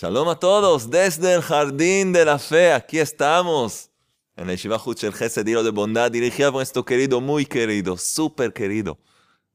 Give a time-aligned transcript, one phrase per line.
[0.00, 2.72] Shalom a todos desde el Jardín de la Fe.
[2.72, 3.90] Aquí estamos
[4.34, 8.98] en el Shiva el Gesed de Bondad, dirigida por nuestro querido, muy querido, súper querido,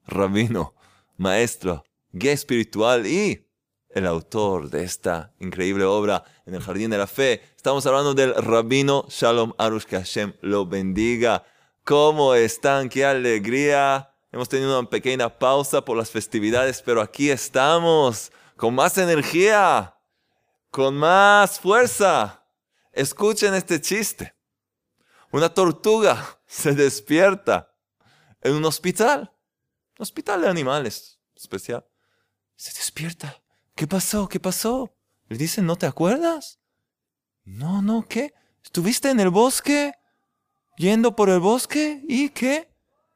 [0.05, 0.75] rabino,
[1.17, 3.47] maestro, guía espiritual y
[3.89, 7.41] el autor de esta increíble obra en el Jardín de la Fe.
[7.57, 11.43] Estamos hablando del rabino Shalom Arush, que Hashem lo bendiga.
[11.83, 12.89] ¿Cómo están?
[12.89, 14.13] ¡Qué alegría!
[14.31, 19.94] Hemos tenido una pequeña pausa por las festividades, pero aquí estamos con más energía
[20.75, 22.45] con más fuerza.
[22.91, 24.35] Escuchen este chiste.
[25.31, 27.73] Una tortuga se despierta
[28.41, 29.33] en un hospital,
[29.97, 31.87] un hospital de animales especial.
[32.57, 33.41] Se despierta.
[33.73, 34.27] ¿Qué pasó?
[34.27, 34.93] ¿Qué pasó?
[35.29, 36.59] Le dicen, ¿no te acuerdas?
[37.45, 38.33] No, no, ¿qué?
[38.61, 39.93] ¿Estuviste en el bosque?
[40.75, 42.03] ¿Yendo por el bosque?
[42.05, 42.69] ¿Y qué?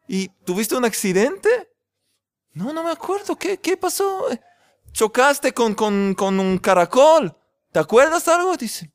[0.08, 1.50] ¿Y tuviste un accidente?
[2.54, 3.36] No, no me acuerdo.
[3.36, 4.28] ¿Qué, qué pasó?
[4.94, 7.36] ¿Chocaste con, con, con un caracol?
[7.72, 8.58] ¿Te acuerdas algo?
[8.58, 8.92] Dice,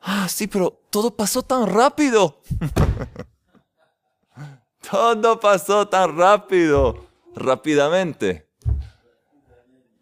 [0.00, 2.40] ah, sí, pero todo pasó tan rápido.
[4.90, 8.48] todo pasó tan rápido, rápidamente.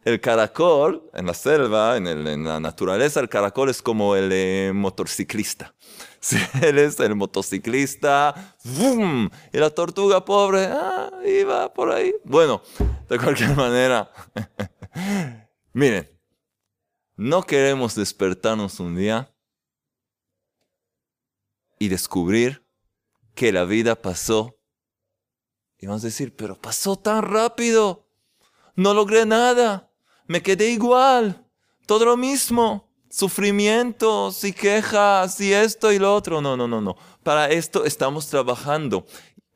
[0.05, 5.75] El caracol, en la selva, en, la naturaleza, el caracol es como el eh, motociclista.
[6.23, 9.31] Si él es el motociclista, ¡boom!
[9.55, 12.15] y la tortuga pobre, ah, iba por ahí.
[12.25, 12.61] Bueno,
[13.09, 14.11] de cualquier manera,
[15.73, 16.07] miren,
[17.21, 19.31] no queremos despertarnos un día
[21.79, 22.65] y descubrir
[23.35, 24.59] que la vida pasó.
[25.77, 28.09] Y vamos a decir, pero pasó tan rápido.
[28.75, 29.93] No logré nada.
[30.29, 31.47] Me quedé igual.
[31.85, 32.91] Todo lo mismo.
[33.11, 36.41] Sufrimientos y quejas y esto y lo otro.
[36.41, 36.97] No, no, no, no.
[37.23, 39.05] Para esto estamos trabajando.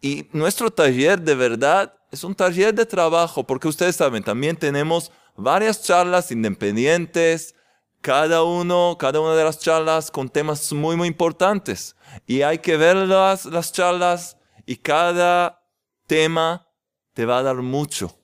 [0.03, 5.11] Y nuestro taller de verdad es un taller de trabajo, porque ustedes saben, también tenemos
[5.37, 7.55] varias charlas independientes,
[8.01, 11.97] cada uno, cada una de las charlas con temas muy, muy importantes.
[12.27, 14.37] Y hay que ver las, las charlas
[14.67, 15.63] y cada
[16.07, 16.69] tema
[17.15, 18.19] te va a dar mucho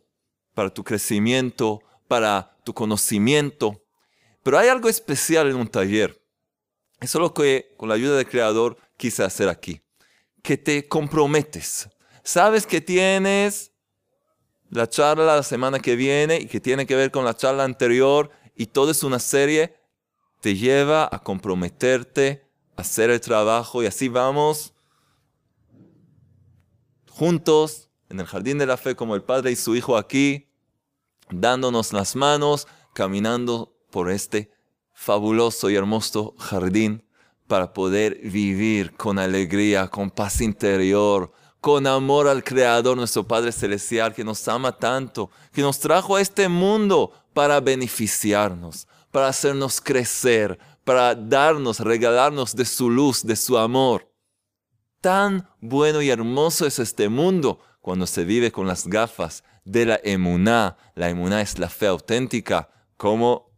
[0.54, 3.82] para tu crecimiento, para tu conocimiento.
[4.42, 6.20] Pero hay algo especial en un taller.
[7.00, 9.80] Eso es lo que con la ayuda del Creador quise hacer aquí.
[10.42, 11.88] Que te comprometes.
[12.22, 13.69] Sabes que tienes
[14.70, 18.30] la charla la semana que viene y que tiene que ver con la charla anterior
[18.54, 19.76] y todo es una serie,
[20.40, 24.72] te lleva a comprometerte, a hacer el trabajo y así vamos
[27.08, 30.48] juntos en el jardín de la fe como el Padre y su Hijo aquí,
[31.30, 34.50] dándonos las manos, caminando por este
[34.92, 37.04] fabuloso y hermoso jardín
[37.46, 44.14] para poder vivir con alegría, con paz interior, con amor al Creador, nuestro Padre Celestial,
[44.14, 50.58] que nos ama tanto, que nos trajo a este mundo para beneficiarnos, para hacernos crecer,
[50.84, 54.10] para darnos, regalarnos de su luz, de su amor.
[55.00, 60.00] Tan bueno y hermoso es este mundo cuando se vive con las gafas de la
[60.02, 60.76] emuná.
[60.94, 63.50] La emuná es la fe auténtica, como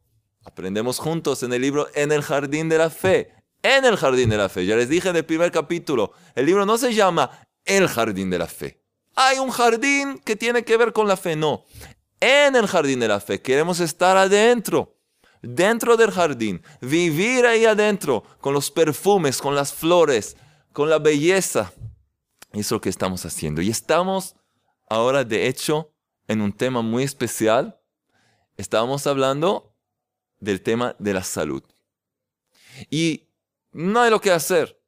[0.44, 3.32] aprendemos juntos en el libro En el Jardín de la Fe.
[3.62, 4.66] En el Jardín de la Fe.
[4.66, 7.30] Ya les dije en el primer capítulo, el libro no se llama
[7.64, 8.82] el jardín de la fe.
[9.14, 11.64] Hay un jardín que tiene que ver con la fe, no.
[12.20, 14.96] En el jardín de la fe queremos estar adentro,
[15.42, 20.36] dentro del jardín, vivir ahí adentro, con los perfumes, con las flores,
[20.72, 21.72] con la belleza.
[22.52, 23.60] Eso es lo que estamos haciendo.
[23.60, 24.36] Y estamos
[24.88, 25.92] ahora, de hecho,
[26.28, 27.80] en un tema muy especial.
[28.56, 29.74] Estamos hablando
[30.38, 31.62] del tema de la salud.
[32.90, 33.28] Y
[33.72, 34.81] no hay lo que hacer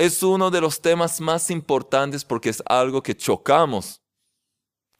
[0.00, 4.00] es uno de los temas más importantes porque es algo que chocamos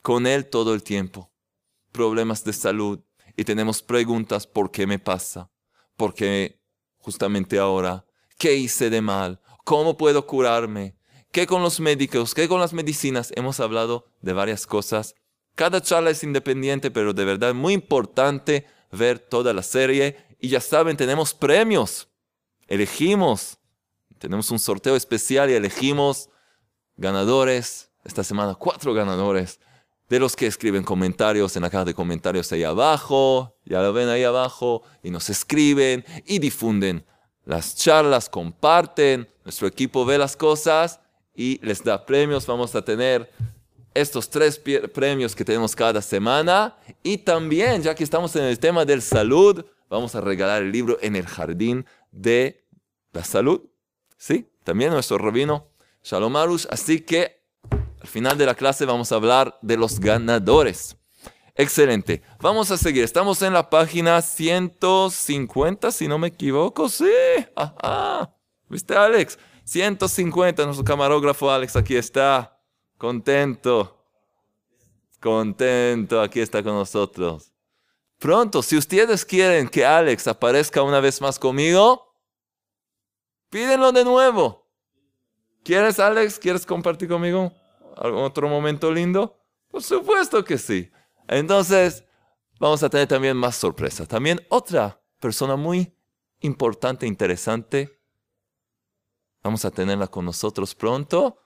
[0.03, 1.33] con él todo el tiempo.
[1.91, 3.01] Problemas de salud
[3.35, 5.51] y tenemos preguntas, ¿por qué me pasa?
[5.97, 6.61] ¿Por qué
[6.99, 8.05] justamente ahora?
[8.37, 9.41] ¿Qué hice de mal?
[9.65, 10.95] ¿Cómo puedo curarme?
[11.33, 12.35] ¿Qué con los médicos?
[12.35, 13.33] ¿Qué con las medicinas?
[13.37, 15.15] Hemos hablado de varias cosas.
[15.55, 20.19] Cada charla es independiente, pero de verdad muy importante ver toda la serie.
[20.39, 22.11] Y ya saben, tenemos premios.
[22.69, 23.60] Elegimos
[24.21, 26.29] tenemos un sorteo especial y elegimos
[26.97, 27.91] ganadores.
[28.05, 29.61] Esta semana cuatro ganadores
[30.11, 33.57] de los que escriben comentarios en la caja de comentarios ahí abajo.
[33.65, 34.83] Ya lo ven ahí abajo.
[35.03, 37.03] Y nos escriben y difunden
[37.47, 39.27] las charlas, comparten.
[39.43, 41.01] Nuestro equipo ve las cosas
[41.35, 42.47] y les da premios.
[42.47, 43.31] Vamos a tener
[43.95, 44.61] estos tres
[44.93, 46.77] premios que tenemos cada semana.
[47.03, 50.99] Y también, ya que estamos en el tema del salud, vamos a regalar el libro
[51.01, 52.67] en el jardín de
[53.13, 53.70] la salud.
[54.21, 54.47] ¿Sí?
[54.65, 55.69] También nuestro rabino
[56.05, 56.67] Shalom Arush.
[56.71, 57.43] Así que
[58.01, 60.97] al final de la clase vamos a hablar de los ganadores.
[61.55, 62.23] Excelente.
[62.41, 63.03] Vamos a seguir.
[63.03, 66.89] Estamos en la página 150, si no me equivoco.
[66.89, 67.11] Sí.
[67.57, 68.35] Ajá.
[68.69, 69.39] ¿Viste, Alex?
[69.65, 70.65] 150.
[70.65, 72.59] Nuestro camarógrafo Alex aquí está.
[72.99, 74.05] Contento.
[75.19, 76.21] Contento.
[76.21, 77.53] Aquí está con nosotros.
[78.19, 82.10] Pronto, si ustedes quieren que Alex aparezca una vez más conmigo,
[83.51, 84.67] pídenlo de nuevo.
[85.63, 86.39] ¿Quieres, Alex?
[86.39, 87.53] ¿Quieres compartir conmigo
[87.97, 89.37] algún otro momento lindo?
[89.69, 90.91] Por supuesto que sí.
[91.29, 92.05] Entonces,
[92.59, 94.09] vamos a tener también más sorpresas.
[94.09, 95.95] También otra persona muy
[96.41, 98.01] importante, interesante.
[99.43, 101.39] Vamos a tenerla con nosotros pronto.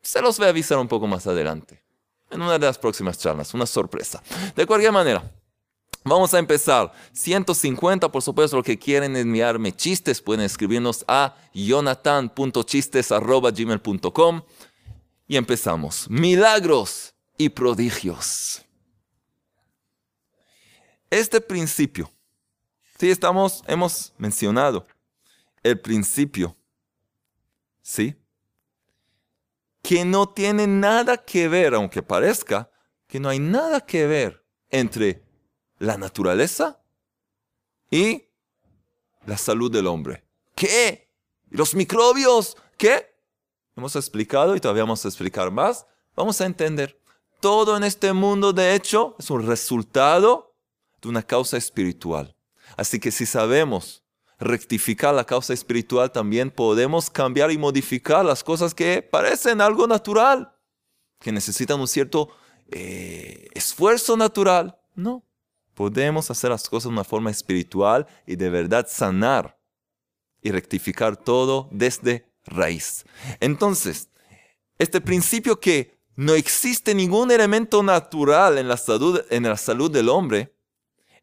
[0.00, 1.84] Se los voy a avisar un poco más adelante.
[2.30, 3.54] En una de las próximas charlas.
[3.54, 4.22] Una sorpresa.
[4.54, 5.37] De cualquier manera.
[6.08, 6.92] Vamos a empezar.
[7.12, 14.42] 150, por supuesto, los que quieren enviarme chistes pueden escribirnos a jonathan.chistes.gmail.com
[15.26, 16.08] y empezamos.
[16.10, 18.62] Milagros y prodigios
[21.10, 22.10] este principio,
[22.98, 24.86] sí, estamos, hemos mencionado
[25.62, 26.56] el principio,
[27.80, 28.16] ¿sí?
[29.82, 32.70] Que no tiene nada que ver, aunque parezca
[33.06, 35.22] que no hay nada que ver entre
[35.78, 36.80] la naturaleza
[37.90, 38.24] y
[39.26, 40.24] la salud del hombre.
[40.54, 41.10] ¿Qué?
[41.50, 42.56] ¿Los microbios?
[42.76, 43.14] ¿Qué?
[43.76, 45.86] Hemos explicado y todavía vamos a explicar más.
[46.16, 47.00] Vamos a entender.
[47.40, 50.56] Todo en este mundo, de hecho, es un resultado
[51.00, 52.34] de una causa espiritual.
[52.76, 54.02] Así que si sabemos
[54.40, 60.52] rectificar la causa espiritual, también podemos cambiar y modificar las cosas que parecen algo natural,
[61.20, 62.30] que necesitan un cierto
[62.70, 64.78] eh, esfuerzo natural.
[64.94, 65.24] No,
[65.78, 69.56] podemos hacer las cosas de una forma espiritual y de verdad sanar
[70.42, 73.04] y rectificar todo desde raíz.
[73.38, 74.08] Entonces,
[74.76, 80.08] este principio que no existe ningún elemento natural en la salud, en la salud del
[80.08, 80.52] hombre,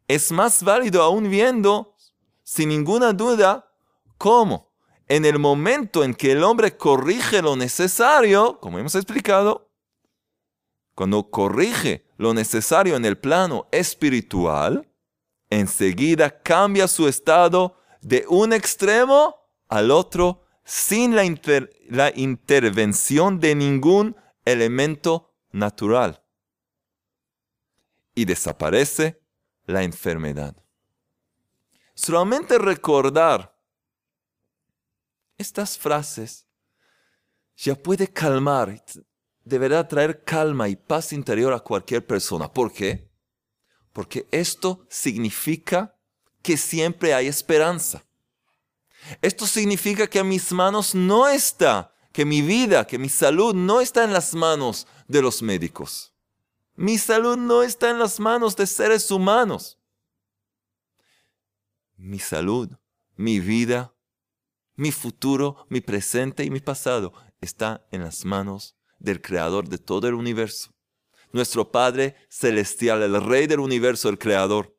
[0.08, 1.94] es más válido aún viendo,
[2.46, 3.70] sin ninguna duda,
[4.18, 4.72] cómo
[5.10, 9.65] en el momento en que el hombre corrige lo necesario, como hemos explicado,
[10.96, 14.90] cuando corrige lo necesario en el plano espiritual,
[15.50, 19.36] enseguida cambia su estado de un extremo
[19.68, 21.24] al otro sin la,
[21.90, 24.16] la intervención de ningún
[24.46, 26.24] elemento natural.
[28.16, 29.22] Y desaparece
[29.66, 30.56] la enfermedad.
[31.94, 33.54] Solamente recordar
[35.38, 36.48] estas frases
[37.58, 38.82] ya puede calmar,
[39.46, 42.52] deberá traer calma y paz interior a cualquier persona.
[42.52, 43.10] ¿Por qué?
[43.94, 45.96] Porque esto significa
[46.42, 48.04] que siempre hay esperanza.
[49.22, 53.80] Esto significa que a mis manos no está, que mi vida, que mi salud no
[53.80, 56.14] está en las manos de los médicos.
[56.76, 59.80] Mi salud no está en las manos de seres humanos.
[61.96, 62.70] Mi salud,
[63.16, 63.94] mi vida,
[64.76, 68.76] mi futuro, mi presente y mi pasado está en las manos
[69.06, 70.72] del Creador de todo el universo.
[71.32, 74.78] Nuestro Padre Celestial, el Rey del universo, el Creador.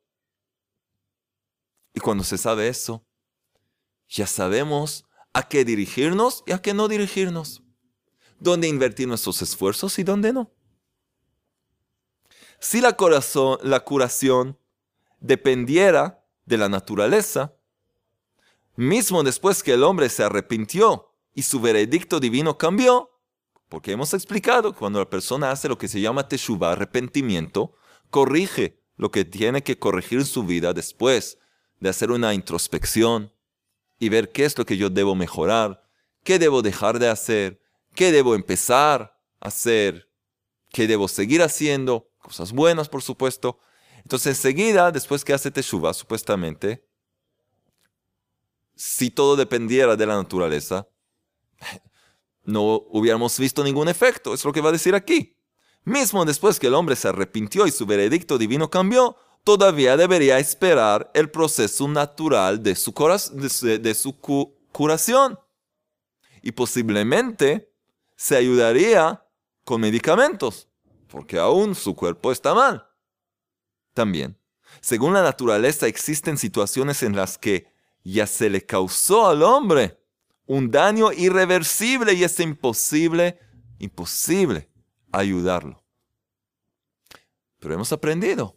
[1.94, 3.06] Y cuando se sabe eso,
[4.08, 7.62] ya sabemos a qué dirigirnos y a qué no dirigirnos.
[8.38, 10.52] Dónde invertir nuestros esfuerzos y dónde no.
[12.58, 14.58] Si la, curación
[15.20, 17.54] dependiera de la naturaleza,
[18.76, 23.15] mismo después que el hombre se arrepintió y su veredicto divino cambió,
[23.68, 27.74] porque hemos explicado cuando la persona hace lo que se llama teshuva, arrepentimiento,
[28.10, 31.38] corrige lo que tiene que corregir en su vida después
[31.80, 33.32] de hacer una introspección
[33.98, 35.82] y ver qué es lo que yo debo mejorar,
[36.22, 37.60] qué debo dejar de hacer,
[37.94, 40.10] qué debo empezar a hacer,
[40.70, 43.58] qué debo seguir haciendo, cosas buenas, por supuesto.
[43.98, 46.86] Entonces, enseguida, después que hace Teshuva, supuestamente,
[48.74, 50.86] si todo dependiera de la naturaleza,
[52.46, 54.32] no hubiéramos visto ningún efecto.
[54.32, 55.36] Es lo que va a decir aquí.
[55.84, 61.10] Mismo después que el hombre se arrepintió y su veredicto divino cambió, todavía debería esperar
[61.14, 62.92] el proceso natural de su,
[64.72, 65.38] curación.
[66.42, 67.72] Y posiblemente
[68.16, 69.24] se ayudaría
[69.64, 70.68] con medicamentos
[71.08, 72.86] porque aún su cuerpo está mal.
[73.94, 74.38] También,
[74.80, 77.72] según la naturaleza, existen situaciones en las que
[78.04, 80.00] ya se le causó al hombre
[80.46, 83.38] un daño irreversible y es imposible,
[83.78, 84.70] imposible
[85.12, 85.82] ayudarlo.
[87.58, 88.56] Pero hemos aprendido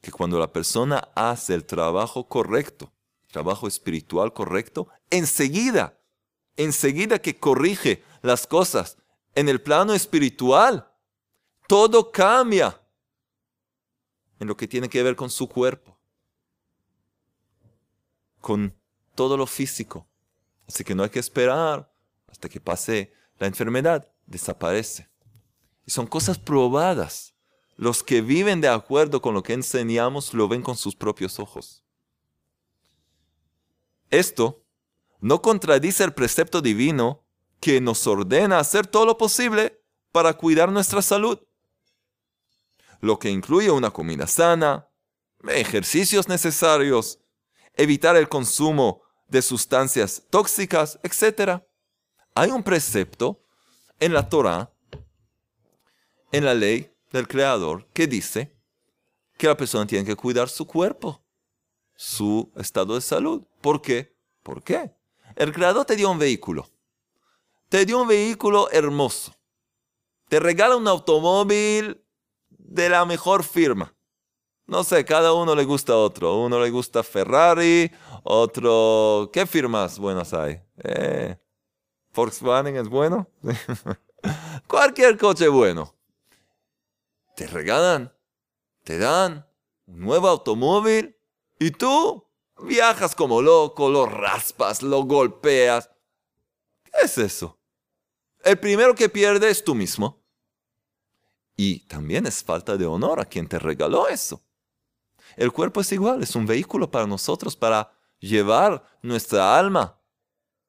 [0.00, 2.92] que cuando la persona hace el trabajo correcto,
[3.28, 5.98] trabajo espiritual correcto, enseguida,
[6.56, 8.98] enseguida que corrige las cosas
[9.34, 10.90] en el plano espiritual,
[11.66, 12.80] todo cambia.
[14.38, 15.98] en lo que tiene que ver con su cuerpo,
[18.42, 18.78] con
[19.14, 20.06] todo lo físico.
[20.68, 21.92] Así que no hay que esperar
[22.28, 25.08] hasta que pase la enfermedad, desaparece.
[25.84, 27.34] Y son cosas probadas.
[27.76, 31.84] Los que viven de acuerdo con lo que enseñamos lo ven con sus propios ojos.
[34.10, 34.64] Esto
[35.20, 37.24] no contradice el precepto divino
[37.60, 39.82] que nos ordena hacer todo lo posible
[40.12, 41.38] para cuidar nuestra salud,
[43.00, 44.88] lo que incluye una comida sana,
[45.48, 47.18] ejercicios necesarios,
[47.74, 51.62] evitar el consumo de sustancias tóxicas, etc.
[52.34, 53.42] Hay un precepto
[53.98, 54.72] en la Torah,
[56.32, 58.56] en la ley del Creador, que dice
[59.36, 61.24] que la persona tiene que cuidar su cuerpo,
[61.94, 63.42] su estado de salud.
[63.60, 64.16] ¿Por qué?
[64.42, 64.94] ¿Por qué?
[65.34, 66.70] El Creador te dio un vehículo.
[67.68, 69.34] Te dio un vehículo hermoso.
[70.28, 72.04] Te regala un automóvil
[72.50, 73.95] de la mejor firma.
[74.66, 76.36] No sé, cada uno le gusta otro.
[76.38, 77.90] Uno le gusta Ferrari,
[78.24, 79.30] otro...
[79.32, 80.60] ¿Qué firmas buenas hay?
[80.82, 81.36] Eh,
[82.12, 83.28] Volkswagen es bueno.
[84.66, 85.94] Cualquier coche bueno.
[87.36, 88.12] Te regalan,
[88.82, 89.46] te dan
[89.86, 91.16] un nuevo automóvil
[91.58, 92.26] y tú
[92.62, 95.90] viajas como loco, lo raspas, lo golpeas.
[96.82, 97.58] ¿Qué es eso?
[98.42, 100.24] El primero que pierde es tú mismo.
[101.56, 104.42] Y también es falta de honor a quien te regaló eso.
[105.36, 109.98] El cuerpo es igual, es un vehículo para nosotros para llevar nuestra alma,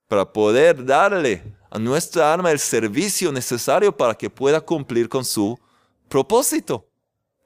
[0.08, 5.58] para poder darle a nuestra alma el servicio necesario para que pueda cumplir con su
[6.10, 6.90] propósito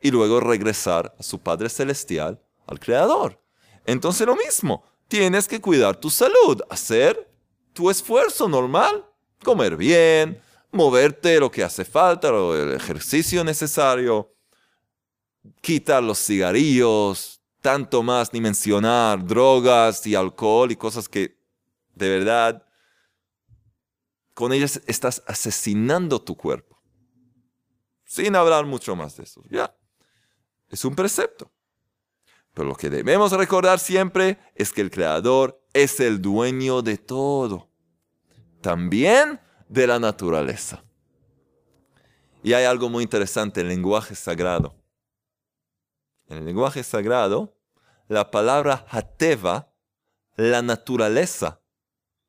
[0.01, 3.39] y luego regresar a su Padre Celestial, al Creador.
[3.85, 7.31] Entonces lo mismo, tienes que cuidar tu salud, hacer
[7.73, 9.05] tu esfuerzo normal,
[9.43, 14.33] comer bien, moverte lo que hace falta, el ejercicio necesario,
[15.61, 21.37] quitar los cigarrillos, tanto más ni mencionar drogas y alcohol y cosas que
[21.95, 22.65] de verdad
[24.33, 26.81] con ellas estás asesinando tu cuerpo.
[28.05, 29.41] Sin hablar mucho más de eso.
[29.49, 29.73] Ya.
[30.69, 31.51] Es un precepto.
[32.53, 37.69] Pero lo que debemos recordar siempre es que el Creador es el dueño de todo.
[38.61, 40.83] También de la naturaleza.
[42.43, 44.80] Y hay algo muy interesante en el lenguaje sagrado.
[46.31, 47.57] En el lenguaje sagrado,
[48.07, 49.73] la palabra hateva,
[50.37, 51.59] la naturaleza.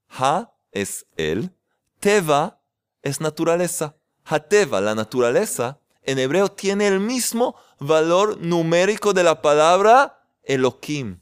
[0.08, 1.54] Ha es él,
[2.00, 2.60] teva
[3.02, 3.94] es naturaleza.
[4.24, 11.20] Hateva, la naturaleza, en hebreo tiene el mismo valor numérico de la palabra Elohim,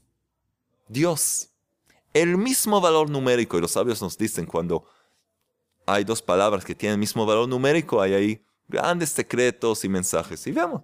[0.87, 1.49] Dios.
[2.15, 4.85] El mismo valor numérico, y los sabios nos dicen cuando
[5.85, 10.47] hay dos palabras que tienen el mismo valor numérico, hay ahí grandes secretos y mensajes.
[10.47, 10.81] Y vemos,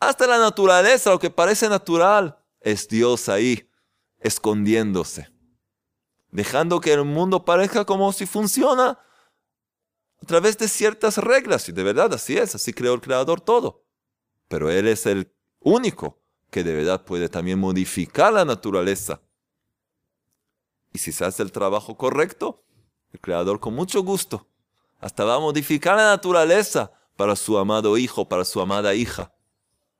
[0.00, 3.68] hasta la naturaleza, lo que parece natural, es Dios ahí,
[4.20, 5.28] escondiéndose,
[6.30, 8.98] dejando que el mundo parezca como si funciona
[10.20, 11.68] a través de ciertas reglas.
[11.68, 13.84] Y de verdad así es, así creó el Creador todo.
[14.48, 19.20] Pero Él es el único que de verdad puede también modificar la naturaleza.
[20.92, 22.64] Y si se hace el trabajo correcto,
[23.12, 24.48] el Creador con mucho gusto
[25.00, 29.32] hasta va a modificar la naturaleza para su amado hijo, para su amada hija,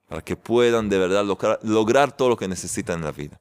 [0.08, 1.24] para que puedan de verdad
[1.62, 3.40] lograr, todo lo que necesitan en la vida.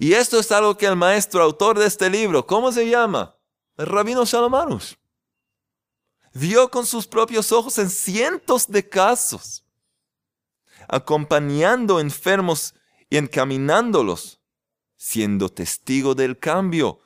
[0.00, 3.36] Y esto es algo que el maestro autor de este libro, ¿cómo se llama?
[3.76, 4.98] El rabino Shalomarus.
[6.32, 9.64] Vio con sus propios ojos en cientos de casos,
[10.88, 12.74] acompañando enfermos
[13.08, 14.40] y encaminándolos,
[14.96, 16.98] siendo testigo del cambio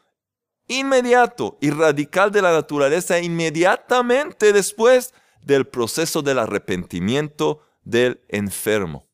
[0.67, 5.13] inmediato y radical de la naturaleza inmediatamente después
[5.45, 9.07] del proceso del arrepentimiento del enfermo.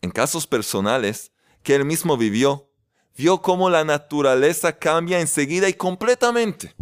[0.00, 1.32] En casos personales
[1.62, 2.68] que él mismo vivió,
[3.16, 6.74] vio cómo la naturaleza cambia enseguida y completamente.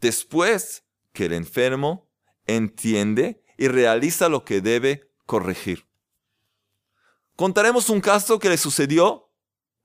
[0.00, 2.08] Después que el enfermo
[2.46, 5.86] entiende y realiza lo que debe corregir.
[7.36, 9.30] Contaremos un caso que le sucedió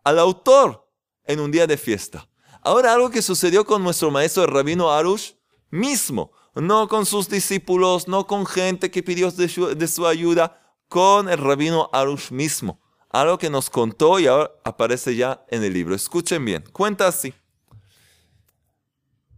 [0.03, 0.89] al autor
[1.25, 2.29] en un día de fiesta.
[2.62, 5.34] Ahora algo que sucedió con nuestro maestro rabino Arush
[5.70, 11.38] mismo, no con sus discípulos, no con gente que pidió de su, ayuda, con el
[11.38, 12.80] rabino Arush mismo.
[13.10, 15.96] Algo que nos contó y ahora aparece ya en el libro.
[15.96, 17.34] Escuchen bien, cuenta así.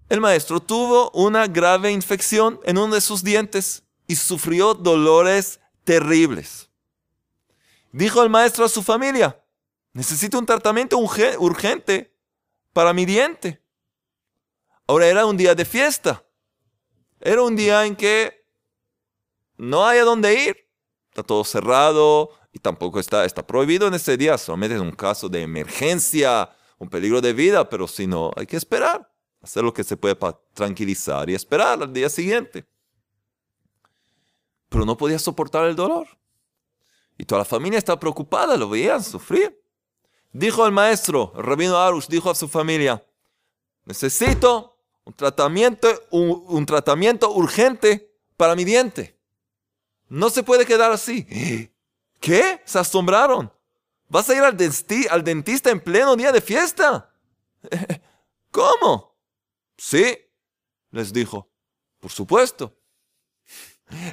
[0.10, 6.70] El maestro tuvo una grave infección en uno de sus dientes y sufrió dolores terribles.
[7.94, 9.42] Dijo el maestro a su familia,
[9.94, 12.16] Necesito un tratamiento urgente
[12.72, 13.62] para mi diente.
[14.88, 16.24] Ahora era un día de fiesta.
[17.20, 18.46] Era un día en que
[19.58, 20.58] no hay a dónde ir.
[21.10, 25.30] Está todo cerrado y tampoco está, está prohibido en ese día, solamente en un caso
[25.30, 29.10] de emergencia, un peligro de vida, pero si no, hay que esperar,
[29.42, 32.66] hacer lo que se puede para tranquilizar y esperar al día siguiente.
[34.68, 36.08] Pero no podía soportar el dolor.
[37.18, 39.62] Y toda la familia estaba preocupada, lo veían sufrir.
[40.32, 43.06] Dijo el maestro, el rabino Arush, dijo a su familia,
[43.86, 44.71] necesito
[45.12, 49.20] un tratamiento, un, tratamiento urgente para mi diente.
[50.08, 51.28] No se puede quedar así.
[52.22, 52.62] ¿Qué?
[52.66, 53.52] Se asombraron.
[54.08, 54.58] ¿Vas a ir al,
[55.10, 57.14] al dentista en pleno día de fiesta?
[58.52, 59.18] ¿Cómo?
[59.78, 60.18] Sí,
[60.92, 61.50] les dijo.
[62.00, 62.76] Por supuesto.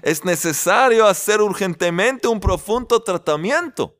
[0.03, 3.97] Es necesario hacer urgentemente un profundo tratamiento.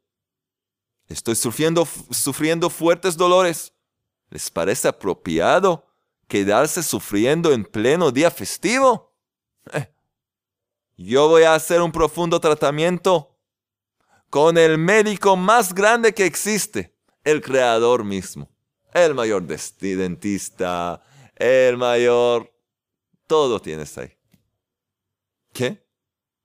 [1.07, 3.73] Estoy sufriendo, sufriendo fuertes dolores.
[4.31, 5.88] ¿Les parece apropiado
[6.29, 9.13] quedarse sufriendo en pleno día festivo?
[9.73, 9.93] Eh,
[10.97, 13.37] yo voy a hacer un profundo tratamiento
[14.31, 16.95] con el médico más grande que existe,
[17.25, 18.51] el creador mismo,
[18.93, 21.03] el mayor dentista,
[21.35, 22.53] el mayor,
[23.27, 24.15] todo tienes ahí.
[25.53, 25.87] ¿Qué?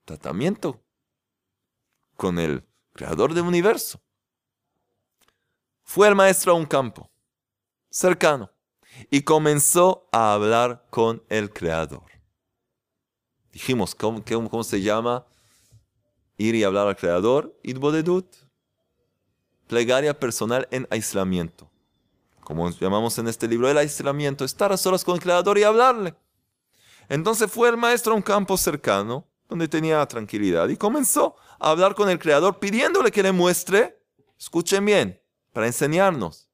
[0.06, 0.82] Tratamiento
[2.16, 4.02] con el creador del universo.
[5.84, 7.10] Fue el maestro a un campo
[7.90, 8.53] cercano
[9.10, 12.04] y comenzó a hablar con el creador.
[13.52, 15.26] Dijimos, ¿cómo, cómo se llama?
[16.38, 17.58] Ir y hablar al creador.
[17.64, 18.26] Idbodedut.
[19.68, 21.70] Plegaria personal en aislamiento.
[22.42, 26.16] Como llamamos en este libro, el aislamiento, estar a solas con el creador y hablarle.
[27.10, 31.96] Entonces fue el maestro a un campo cercano donde tenía tranquilidad y comenzó a hablar
[31.96, 34.00] con el creador pidiéndole que le muestre,
[34.38, 35.22] escuchen bien,
[35.52, 36.50] para enseñarnos.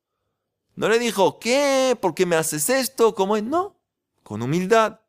[0.80, 1.98] No le dijo, ¿qué?
[2.02, 3.14] ¿Por qué me haces esto?
[3.14, 3.44] ¿Cómo es?
[3.44, 3.78] No,
[4.24, 5.02] con humildad,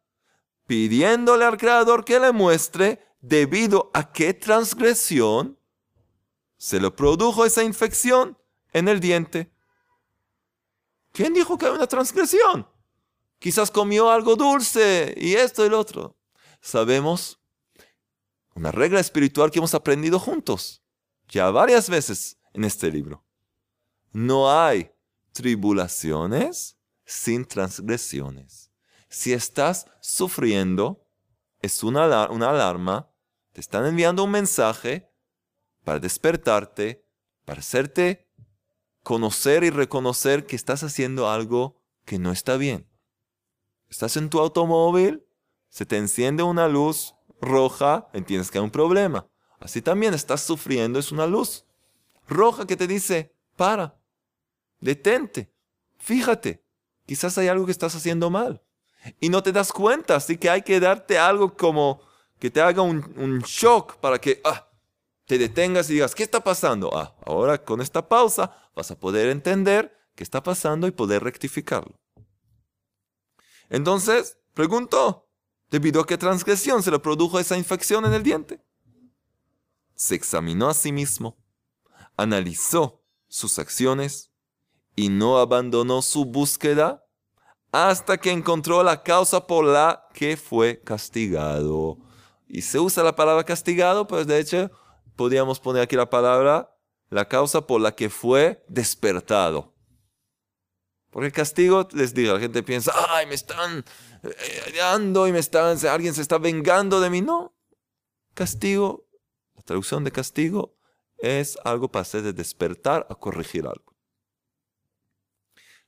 [0.66, 5.60] pidiéndole al creador que le muestre debido a qué transgresión
[6.56, 8.36] se le produjo esa infección
[8.72, 9.52] en el diente.
[11.12, 12.66] ¿Quién dijo que hay una transgresión?
[13.38, 16.16] Quizás comió algo dulce y esto y lo otro.
[16.60, 17.38] Sabemos
[18.56, 20.82] una regla espiritual que hemos aprendido juntos
[21.28, 23.22] ya varias veces en este libro.
[24.10, 24.90] No hay
[25.32, 28.70] tribulaciones sin transgresiones.
[29.08, 31.06] Si estás sufriendo,
[31.60, 33.10] es una, una alarma,
[33.52, 35.10] te están enviando un mensaje
[35.84, 37.04] para despertarte,
[37.44, 38.30] para hacerte
[39.02, 42.88] conocer y reconocer que estás haciendo algo que no está bien.
[43.88, 45.26] Estás en tu automóvil,
[45.68, 49.28] se te enciende una luz roja, entiendes que hay un problema.
[49.58, 51.66] Así también estás sufriendo, es una luz
[52.28, 53.99] roja que te dice, para,
[54.80, 55.52] detente,
[55.98, 56.64] fíjate,
[57.06, 58.62] quizás hay algo que estás haciendo mal.
[59.20, 62.02] Y no te das cuenta, así que hay que darte algo como
[62.38, 64.70] que te haga un, shock para que ah,
[65.26, 66.90] te detengas y digas, ¿qué está pasando?
[66.96, 71.98] Ah, ahora con esta pausa vas a poder entender qué está pasando y poder rectificarlo.
[73.68, 75.28] Entonces, preguntó,
[75.70, 78.62] ¿debido a qué transgresión se le produjo esa infección en el diente?
[79.94, 81.38] Se examinó a sí mismo,
[82.16, 84.29] analizó sus acciones
[85.00, 87.06] y no abandonó su búsqueda
[87.72, 91.96] hasta que encontró la causa por la que fue castigado.
[92.46, 94.70] Y se usa la palabra castigado, pues de hecho
[95.16, 96.76] podríamos poner aquí la palabra
[97.08, 99.74] la causa por la que fue despertado.
[101.08, 103.82] Porque el castigo, les digo, la gente piensa, ay, me están
[104.22, 107.22] eh, dando y me están, alguien se está vengando de mí.
[107.22, 107.56] No,
[108.34, 109.08] castigo,
[109.54, 110.76] la traducción de castigo
[111.16, 113.89] es algo para hacer de despertar a corregir algo.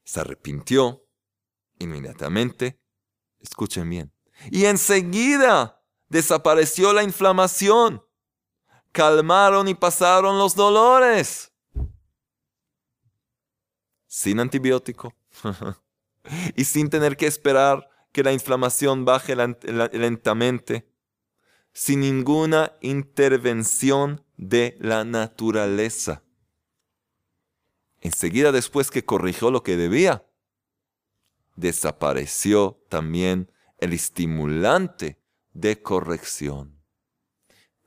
[0.05, 1.07] Se arrepintió
[1.79, 2.81] inmediatamente,
[3.41, 4.13] escuchen bien,
[4.51, 8.05] y enseguida desapareció la inflamación,
[8.93, 11.53] calmaron y pasaron los dolores.
[14.07, 15.15] Sin antibiótico.
[16.55, 20.89] Y sin tener que esperar que la inflamación baje lentamente,
[21.73, 26.23] sin ninguna intervención de la naturaleza.
[28.03, 30.27] Enseguida después que corrigió lo que debía,
[31.57, 35.19] desapareció también el estimulante
[35.53, 36.81] de corrección.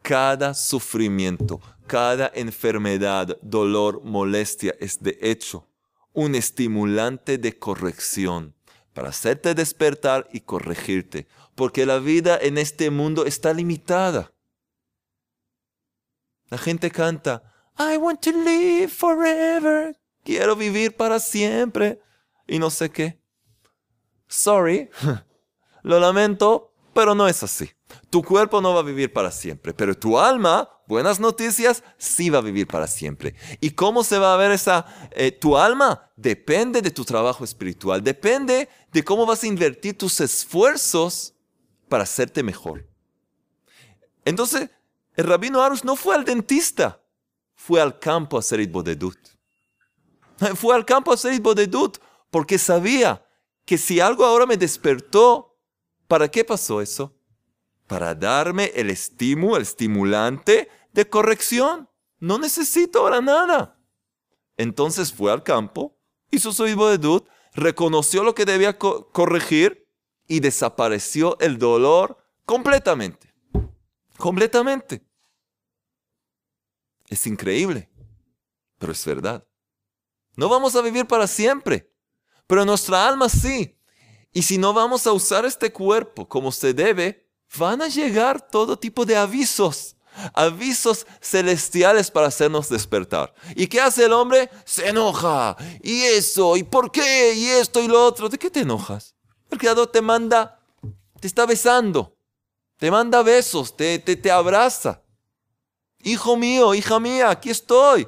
[0.01, 5.67] Cada sufrimiento, cada enfermedad, dolor, molestia es de hecho
[6.13, 8.55] un estimulante de corrección
[8.93, 14.31] para hacerte despertar y corregirte, porque la vida en este mundo está limitada.
[16.49, 22.01] La gente canta, I want to live forever, quiero vivir para siempre,
[22.47, 23.21] y no sé qué.
[24.27, 24.89] Sorry,
[25.83, 27.71] lo lamento, pero no es así.
[28.09, 32.39] Tu cuerpo no va a vivir para siempre, pero tu alma, buenas noticias, sí va
[32.39, 33.35] a vivir para siempre.
[33.61, 36.11] ¿Y cómo se va a ver esa, eh, tu alma?
[36.15, 41.35] Depende de tu trabajo espiritual, depende de cómo vas a invertir tus esfuerzos
[41.87, 42.87] para hacerte mejor.
[44.23, 44.71] Entonces,
[45.15, 47.01] el rabino Arush no fue al dentista,
[47.53, 49.35] fue al campo a hacer Itbodedut.
[50.55, 51.97] Fue al campo a hacer Itbodedut
[52.29, 53.25] porque sabía
[53.65, 55.57] que si algo ahora me despertó,
[56.07, 57.15] ¿para qué pasó eso?
[57.87, 61.89] Para darme el estímulo, el estimulante de corrección.
[62.19, 63.79] No necesito ahora nada.
[64.57, 65.97] Entonces fue al campo,
[66.31, 69.87] hizo su Itbodedut, reconoció lo que debía corregir
[70.27, 73.33] y desapareció el dolor completamente.
[74.17, 75.05] Completamente.
[77.07, 77.89] Es increíble,
[78.79, 79.45] pero es verdad.
[80.35, 81.89] No vamos a vivir para siempre,
[82.47, 83.77] pero nuestra alma sí.
[84.33, 88.77] Y si no vamos a usar este cuerpo como se debe, van a llegar todo
[88.77, 89.95] tipo de avisos,
[90.33, 93.33] avisos celestiales para hacernos despertar.
[93.55, 94.49] ¿Y qué hace el hombre?
[94.65, 95.55] Se enoja.
[95.81, 96.57] ¿Y eso?
[96.57, 97.33] ¿Y por qué?
[97.33, 98.27] ¿Y esto y lo otro?
[98.27, 99.15] ¿De qué te enojas?
[99.49, 100.59] El Creador te manda,
[101.21, 102.17] te está besando,
[102.77, 105.01] te manda besos, te, te, te abraza.
[106.03, 108.07] Hijo mío, hija mía, aquí estoy.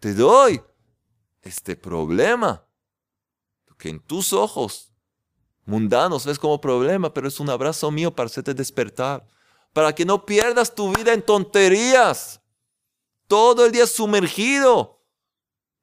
[0.00, 0.60] Te doy
[1.48, 2.64] este problema.
[3.78, 4.92] Que en tus ojos
[5.64, 9.26] mundanos ves como problema, pero es un abrazo mío para hacerte despertar.
[9.72, 12.40] Para que no pierdas tu vida en tonterías.
[13.26, 15.04] Todo el día sumergido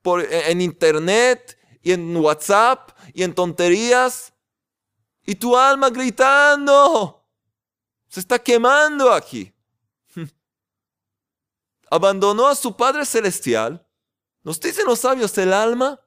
[0.01, 4.33] por, en internet y en WhatsApp y en tonterías
[5.25, 7.23] y tu alma gritando.
[8.07, 9.53] Se está quemando aquí.
[11.89, 13.84] Abandonó a su Padre Celestial.
[14.45, 15.99] Nos dicen los sabios, el alma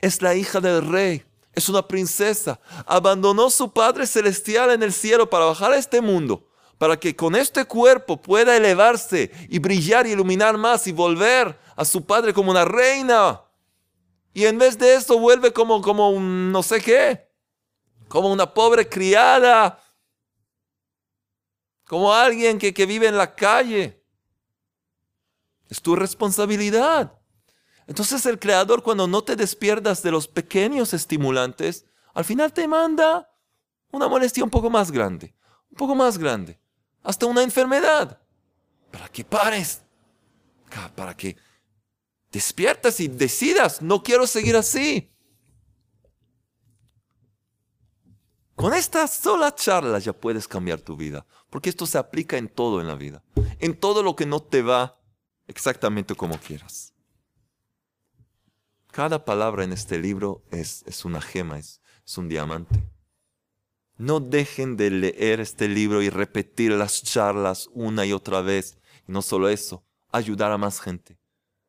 [0.00, 2.58] es la hija del rey, es una princesa.
[2.84, 7.36] Abandonó su Padre Celestial en el cielo para bajar a este mundo, para que con
[7.36, 12.50] este cuerpo pueda elevarse y brillar y iluminar más y volver a su Padre como
[12.50, 13.44] una reina.
[14.34, 17.28] Y en vez de eso vuelve como, como un no sé qué
[18.08, 19.82] como una pobre criada,
[21.86, 24.02] como alguien que, que vive en la calle.
[25.68, 27.17] Es tu responsabilidad.
[27.88, 33.32] Entonces el creador cuando no te despiertas de los pequeños estimulantes, al final te manda
[33.90, 35.34] una molestia un poco más grande,
[35.70, 36.60] un poco más grande,
[37.02, 38.20] hasta una enfermedad,
[38.90, 39.80] para que pares,
[40.94, 41.38] para que
[42.30, 45.10] despiertas y decidas, no quiero seguir así.
[48.54, 52.82] Con esta sola charla ya puedes cambiar tu vida, porque esto se aplica en todo
[52.82, 53.22] en la vida,
[53.60, 55.00] en todo lo que no te va
[55.46, 56.92] exactamente como quieras.
[58.98, 62.82] Cada palabra en este libro es, es una gema, es, es un diamante.
[63.96, 68.76] No dejen de leer este libro y repetir las charlas una y otra vez.
[69.06, 71.16] Y no solo eso, ayudar a más gente,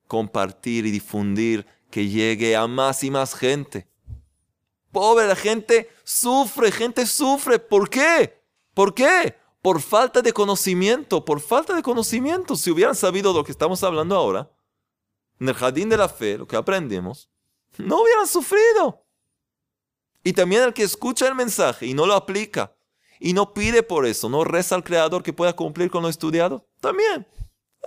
[0.07, 3.87] compartir y difundir que llegue a más y más gente.
[4.91, 7.59] Pobre, la gente sufre, gente sufre.
[7.59, 8.41] ¿Por qué?
[8.73, 9.35] ¿Por qué?
[9.61, 12.55] Por falta de conocimiento, por falta de conocimiento.
[12.55, 14.49] Si hubieran sabido lo que estamos hablando ahora,
[15.39, 17.29] en el jardín de la fe, lo que aprendemos,
[17.77, 19.05] no hubieran sufrido.
[20.23, 22.75] Y también el que escucha el mensaje y no lo aplica
[23.19, 26.67] y no pide por eso, no reza al Creador que pueda cumplir con lo estudiado,
[26.79, 27.27] también.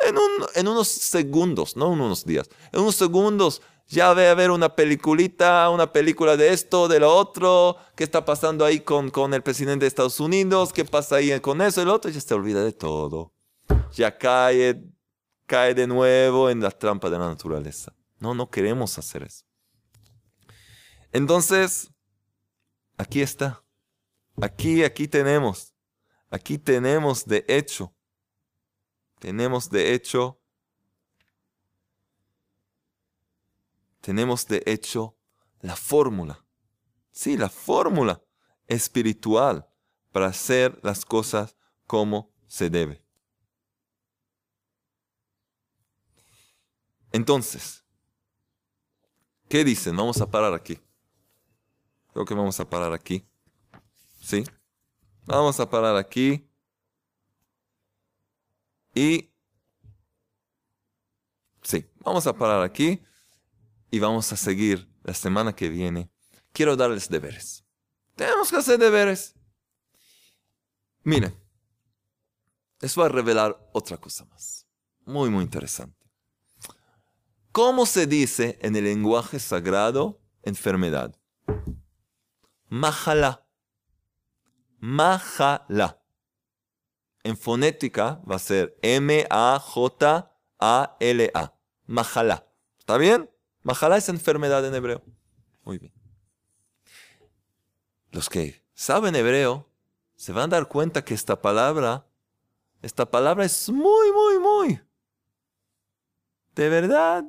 [0.07, 0.17] En,
[0.55, 3.61] en unos segundos, no en unos días, en unos segundos
[3.93, 8.25] ya ve a ver una peliculita, una película de esto, de lo otro, qué está
[8.25, 11.93] pasando ahí con, con el presidente de Estados Unidos, qué pasa ahí con eso lo
[11.93, 13.35] otro, ya se olvida de todo.
[13.93, 14.83] Ya cae,
[15.47, 17.95] cae de nuevo en la trampa de la naturaleza.
[18.19, 19.45] No, no queremos hacer eso.
[21.13, 21.93] Entonces,
[22.97, 23.63] aquí está.
[24.41, 25.75] Aquí, aquí tenemos.
[26.31, 27.95] Aquí tenemos de hecho.
[29.19, 30.43] Tenemos de hecho
[34.03, 35.17] tenemos de hecho
[35.61, 36.45] la fórmula.
[37.13, 38.21] Sí, la fórmula
[38.67, 39.67] espiritual
[40.11, 43.03] para hacer las cosas como se debe.
[47.13, 47.85] Entonces,
[49.49, 49.97] ¿qué dicen?
[49.97, 50.81] Vamos a parar aquí.
[52.13, 53.27] Creo que vamos a parar aquí.
[54.21, 54.45] ¿Sí?
[55.25, 56.49] Vamos a parar aquí.
[58.95, 59.31] Y...
[61.63, 63.03] Sí, vamos a parar aquí
[63.91, 66.11] y vamos a seguir la semana que viene.
[66.53, 67.65] Quiero darles deberes.
[68.17, 69.35] Tenemos que hacer deberes.
[71.05, 71.35] Miren,
[72.81, 74.67] les voy a revelar otra cosa más.
[75.05, 76.02] Muy, muy interesante.
[77.53, 81.15] ¿Cómo se dice en el lenguaje sagrado enfermedad?
[82.71, 83.47] Mahala.
[84.79, 86.03] Mahala.
[87.23, 89.55] En fonética va a ser M-A-J-A-L-A.
[91.87, 92.47] Majalá.
[92.79, 93.31] ¿Está bien?
[93.63, 95.03] Majalá es enfermedad en hebreo.
[95.63, 95.93] Muy bien.
[98.11, 99.69] Los que saben hebreo
[100.17, 102.07] se van a dar cuenta que esta palabra,
[102.81, 104.81] esta palabra es muy, muy, muy,
[106.55, 107.25] de verdad,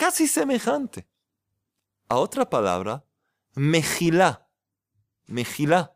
[0.00, 1.06] casi semejante
[2.08, 3.04] a otra palabra,
[3.54, 4.48] mejilá.
[5.26, 5.94] Mejilá.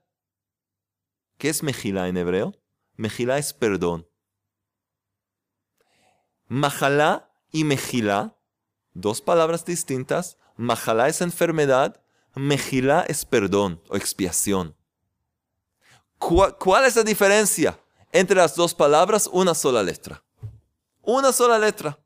[1.38, 2.52] ¿Qué es mejilá en hebreo?
[2.96, 4.06] Mejilá es perdón.
[6.48, 8.38] Majalá y mejilá,
[8.92, 10.36] dos palabras distintas.
[10.56, 14.76] Majalá es enfermedad, mejilá es perdón o expiación.
[16.18, 17.80] ¿Cuál, es la diferencia
[18.12, 19.30] entre las dos palabras?
[19.32, 20.22] Una sola letra.
[21.00, 22.03] Una sola letra.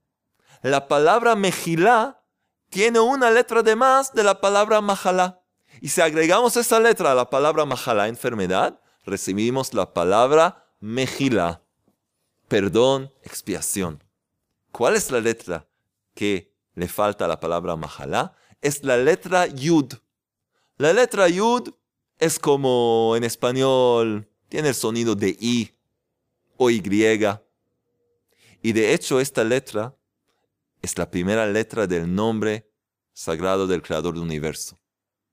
[0.63, 2.23] La palabra mejilá
[2.71, 5.43] tiene una letra de más de la palabra majalá.
[5.81, 11.63] Y si agregamos esa letra a la palabra majalá, enfermedad, recibimos la palabra mejilá,
[12.49, 14.03] perdón, expiación.
[14.73, 15.67] ¿Cuál es la letra
[16.15, 18.35] que le falta a la palabra majalá?
[18.61, 19.95] Es la letra yud.
[20.77, 21.71] La letra yud
[22.19, 25.71] es como en español, tiene el sonido de i
[26.57, 26.83] o y.
[28.61, 29.95] Y de hecho esta letra
[30.83, 32.71] es la primera letra del nombre
[33.13, 34.79] sagrado del creador del universo.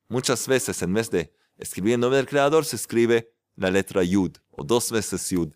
[0.07, 4.37] Muchas veces en vez de escribir el nombre del creador se escribe la letra Yud
[4.51, 5.53] o dos veces Yud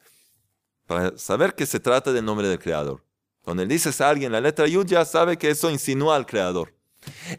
[0.86, 3.04] para saber que se trata del nombre del creador.
[3.42, 6.76] Cuando le dices a alguien la letra Yud ya sabe que eso insinúa al creador.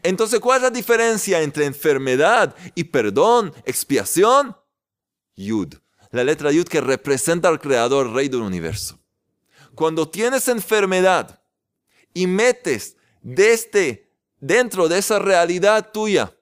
[0.03, 4.55] Entonces, ¿cuál es la diferencia entre enfermedad y perdón, expiación?
[5.35, 5.75] Yud.
[6.11, 8.99] La letra Yud que representa al creador, rey del universo.
[9.75, 11.40] Cuando tienes enfermedad,
[12.13, 16.35] y metes desde este, dentro de esa realidad tuya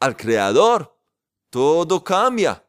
[0.00, 0.96] al Creador,
[1.50, 2.64] todo cambia.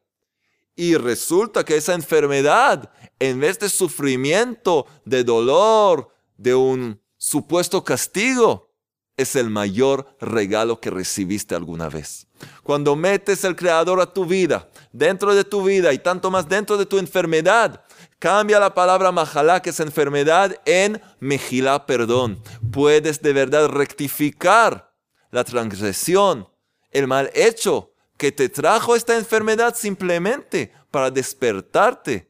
[0.75, 8.69] Y resulta que esa enfermedad, en vez de sufrimiento, de dolor, de un supuesto castigo,
[9.17, 12.25] es el mayor regalo que recibiste alguna vez.
[12.63, 16.77] Cuando metes el Creador a tu vida, dentro de tu vida y tanto más dentro
[16.77, 17.83] de tu enfermedad,
[18.19, 22.43] Cambia la palabra majalá, que es enfermedad, en mejilá, perdón.
[22.71, 24.93] Puedes de verdad rectificar
[25.31, 26.49] la transgresión,
[26.91, 32.29] el mal hecho que te trajo esta enfermedad simplemente para despertarte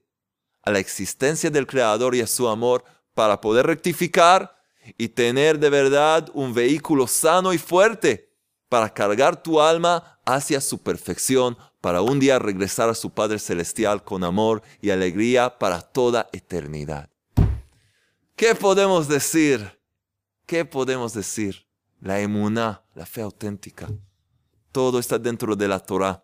[0.61, 2.83] a la existencia del Creador y a su amor,
[3.15, 4.55] para poder rectificar
[4.97, 8.31] y tener de verdad un vehículo sano y fuerte
[8.69, 14.03] para cargar tu alma hacia su perfección, para un día regresar a su Padre Celestial
[14.03, 17.09] con amor y alegría para toda eternidad.
[18.35, 19.79] ¿Qué podemos decir?
[20.45, 21.67] ¿Qué podemos decir?
[21.99, 23.87] La emuná, la fe auténtica.
[24.71, 26.23] Todo está dentro de la Torah,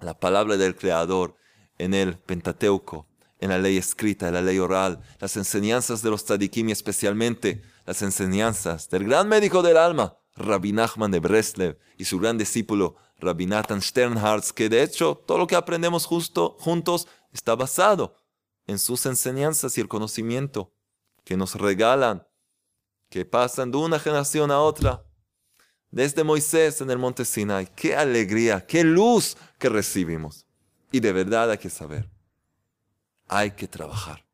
[0.00, 1.36] la palabra del Creador,
[1.78, 3.06] en el Pentateuco,
[3.40, 7.62] en la ley escrita, en la ley oral, las enseñanzas de los tzadikim y especialmente
[7.86, 12.96] las enseñanzas del gran médico del alma, Rabbi Nachman de Breslev y su gran discípulo
[13.18, 18.16] Rabbi Nathan Sternhardt, que de hecho todo lo que aprendemos justo, juntos está basado
[18.66, 20.72] en sus enseñanzas y el conocimiento
[21.24, 22.26] que nos regalan,
[23.10, 25.04] que pasan de una generación a otra.
[25.90, 30.46] Desde Moisés en el monte Sinai, qué alegría, qué luz que recibimos.
[30.92, 32.08] Y de verdad hay que saber,
[33.26, 34.24] hay que trabajar.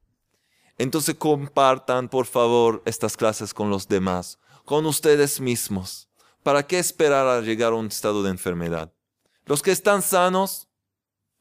[0.77, 6.09] Entonces compartan por favor estas clases con los demás, con ustedes mismos.
[6.45, 8.93] ¿Para qué esperar a llegar a un estado de enfermedad?
[9.47, 10.69] Los que están sanos,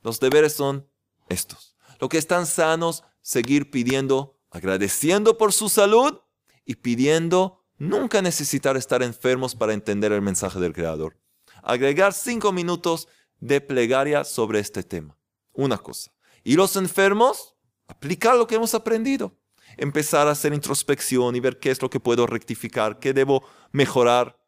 [0.01, 0.89] los deberes son
[1.27, 1.75] estos.
[1.99, 6.21] Los que están sanos, seguir pidiendo, agradeciendo por su salud
[6.63, 11.19] y pidiendo nunca necesitar estar enfermos para entender el mensaje del Creador.
[11.61, 13.09] Agregar cinco minutos
[13.41, 15.17] de plegaria sobre este tema.
[15.51, 16.13] Una cosa.
[16.45, 17.55] Y los enfermos,
[17.87, 19.37] aplicar lo que hemos aprendido.
[19.75, 24.42] Empezar a hacer introspección y ver qué es lo que puedo rectificar, qué debo mejorar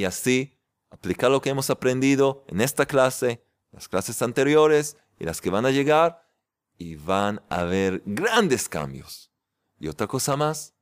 [0.00, 0.58] y así
[0.88, 5.66] aplicar lo que hemos aprendido en esta clase, las clases anteriores y las que van
[5.66, 6.26] a llegar
[6.78, 9.30] y van a haber grandes cambios.
[9.78, 10.74] Y otra cosa más,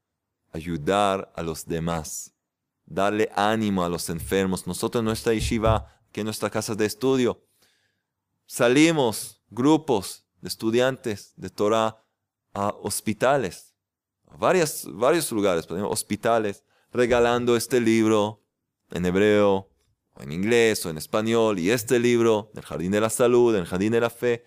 [0.52, 2.32] ayudar a los demás,
[2.86, 4.68] darle ánimo a los enfermos.
[4.68, 7.44] Nosotros en nuestra yeshiva, que en nuestra casa de estudio,
[8.46, 12.04] salimos grupos de estudiantes de Torah
[12.54, 13.74] a hospitales,
[14.28, 18.44] a varios, varios lugares, hospitales, regalando este libro,
[18.90, 19.68] en hebreo,
[20.14, 23.66] o en inglés, o en español, y este libro, el Jardín de la Salud, el
[23.66, 24.44] Jardín de la Fe,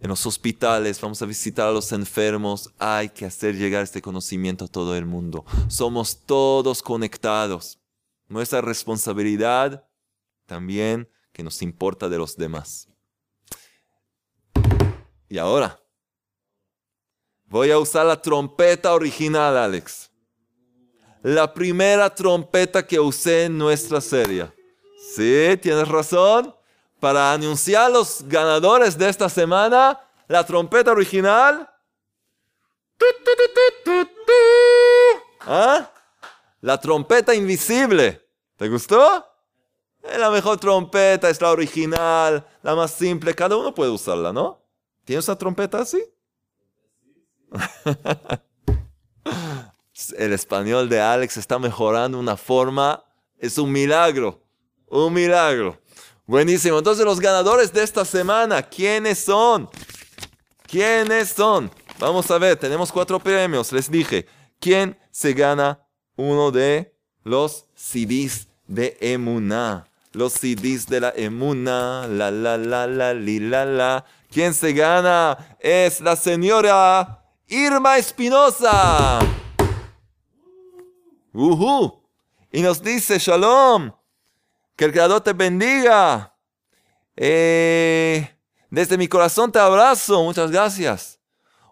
[0.00, 4.64] en los hospitales, vamos a visitar a los enfermos, hay que hacer llegar este conocimiento
[4.64, 5.44] a todo el mundo.
[5.68, 7.78] Somos todos conectados.
[8.28, 9.86] Nuestra responsabilidad
[10.46, 12.88] también que nos importa de los demás.
[15.28, 15.82] Y ahora,
[17.52, 20.10] Voy a usar la trompeta original, Alex.
[21.22, 24.52] La primera trompeta que usé en nuestra serie.
[25.14, 26.54] Sí, tienes razón.
[26.98, 31.68] Para anunciar los ganadores de esta semana, la trompeta original.
[35.40, 35.88] ¿Ah?
[36.60, 38.20] La trompeta invisible.
[38.56, 39.24] ¿Te gustó?
[40.02, 43.34] Es la mejor trompeta, es la original, la más simple.
[43.34, 44.60] Cada uno puede usarla, ¿no?
[45.04, 46.02] ¿Tienes una trompeta así?
[50.18, 53.04] El español de Alex está mejorando una forma,
[53.38, 54.42] es un milagro,
[54.88, 55.78] un milagro.
[56.26, 56.78] Buenísimo.
[56.78, 59.68] Entonces los ganadores de esta semana, ¿quiénes son?
[60.66, 61.70] ¿Quiénes son?
[61.98, 63.72] Vamos a ver, tenemos cuatro premios.
[63.72, 64.26] Les dije,
[64.58, 69.86] ¿quién se gana uno de los CDs de Emuná?
[70.12, 74.04] Los CDs de la Emuna, la la la la li la la.
[74.30, 75.56] ¿Quién se gana?
[75.58, 79.20] Es la señora Irma Espinosa.
[81.34, 83.92] Y nos dice, Shalom,
[84.76, 86.36] que el Creador te bendiga.
[87.16, 88.28] Eh,
[88.70, 91.20] desde mi corazón te abrazo, muchas gracias.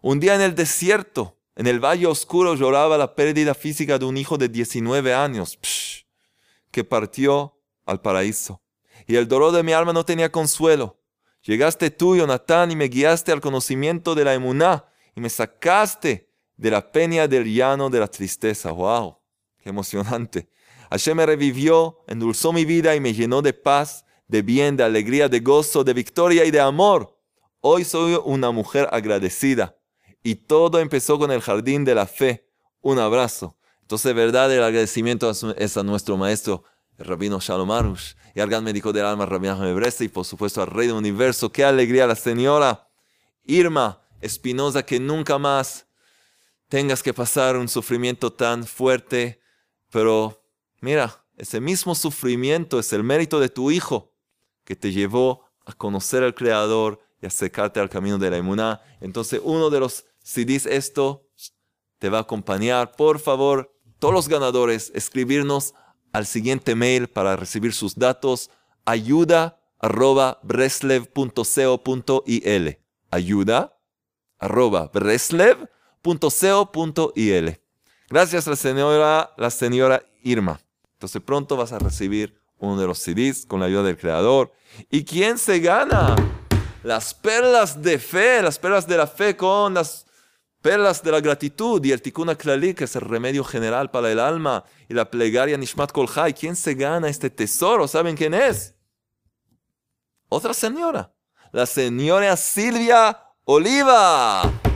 [0.03, 4.17] Un día en el desierto, en el valle oscuro, lloraba la pérdida física de un
[4.17, 5.59] hijo de 19 años,
[6.71, 8.63] que partió al paraíso.
[9.07, 10.99] Y el dolor de mi alma no tenía consuelo.
[11.43, 16.71] Llegaste tú, Jonatán, y me guiaste al conocimiento de la emuná, y me sacaste de
[16.71, 18.73] la peña del llano de la tristeza.
[18.73, 19.20] ¡Wow!
[19.63, 20.49] ¡Qué emocionante!
[20.91, 25.29] Hashem me revivió, endulzó mi vida y me llenó de paz, de bien, de alegría,
[25.29, 27.17] de gozo, de victoria y de amor.
[27.61, 29.77] Hoy soy una mujer agradecida.
[30.23, 32.49] Y todo empezó con el jardín de la fe.
[32.81, 33.57] Un abrazo.
[33.83, 36.65] Entonces, verdad, el agradecimiento es a nuestro maestro,
[36.97, 40.63] el rabino Shalom Arush, y al gran médico del alma, Rabbi Mebreste, y por supuesto
[40.63, 41.51] al rey del universo.
[41.51, 42.89] Qué alegría la señora
[43.45, 45.87] Irma Espinosa, que nunca más
[46.69, 49.40] tengas que pasar un sufrimiento tan fuerte.
[49.91, 50.43] Pero
[50.81, 54.13] mira, ese mismo sufrimiento es el mérito de tu hijo
[54.65, 58.81] que te llevó a conocer al Creador y acercarte al camino de la inmunidad.
[59.01, 61.27] Entonces, uno de los CDs esto
[61.99, 62.93] te va a acompañar.
[62.93, 65.75] Por favor, todos los ganadores, escribirnos
[66.13, 68.51] al siguiente mail para recibir sus datos,
[68.85, 71.19] ayuda arroba breslev.co.il.
[73.11, 73.79] Ayuda
[74.39, 75.71] arroba breslev.co.il.
[78.11, 80.61] Gracias a la señora, la señora Irma.
[80.95, 84.53] Entonces pronto vas a recibir uno de los CDs con la ayuda del creador.
[84.91, 86.17] ¿Y quién se gana?
[86.83, 90.07] Las perlas de fe, las perlas de la fe con las
[90.61, 94.19] perlas de la gratitud y el tikkun klali, que es el remedio general para el
[94.19, 97.87] alma, y la plegaria Nishmat Kol ¿Quién se gana este tesoro?
[97.87, 98.75] ¿Saben quién es?
[100.29, 101.15] Otra señora,
[101.53, 104.70] la señora Silvia Oliva.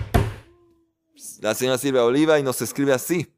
[1.45, 3.37] La señora Silvia Oliva y nos escribe así.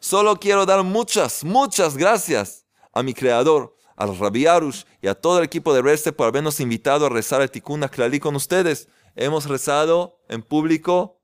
[0.00, 5.38] Solo quiero dar muchas, muchas gracias a mi creador, al Rabbi Arush y a todo
[5.38, 8.88] el equipo de Reste por habernos invitado a rezar el Tikkun Klali con ustedes.
[9.14, 11.20] Hemos rezado en público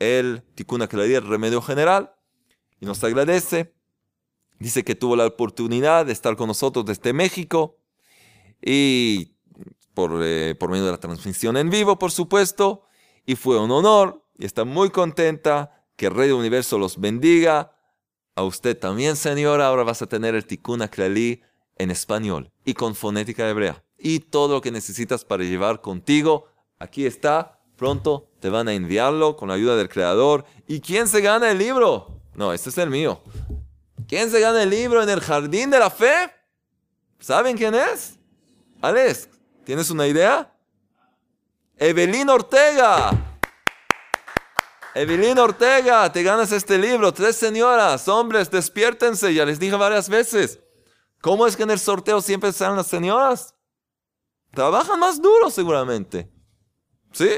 [0.00, 2.12] el Tikkun el remedio general,
[2.80, 3.72] y nos agradece.
[4.58, 7.78] Dice que tuvo la oportunidad de estar con nosotros desde México
[8.60, 9.36] y
[9.94, 12.82] por, eh, por medio de la transmisión en vivo, por supuesto,
[13.24, 17.72] y fue un honor y está muy contenta que el Rey del Universo los bendiga.
[18.34, 21.42] A usted también, señora, ahora vas a tener el Tikkun Aklali
[21.76, 23.82] en español y con fonética hebrea.
[23.98, 29.36] Y todo lo que necesitas para llevar contigo, aquí está Pronto te van a enviarlo
[29.36, 30.44] con la ayuda del creador.
[30.66, 32.22] ¿Y quién se gana el libro?
[32.34, 33.20] No, este es el mío.
[34.08, 36.32] ¿Quién se gana el libro en el jardín de la fe?
[37.20, 38.18] ¿Saben quién es?
[38.80, 39.28] Alex,
[39.64, 40.52] ¿tienes una idea?
[41.76, 43.35] Evelyn Ortega.
[44.96, 47.12] Evelyn Ortega, te ganas este libro.
[47.12, 49.34] Tres señoras, hombres, despiértense.
[49.34, 50.58] Ya les dije varias veces.
[51.20, 53.54] ¿Cómo es que en el sorteo siempre salen las señoras?
[54.52, 56.32] Trabajan más duro seguramente.
[57.12, 57.28] ¿Sí?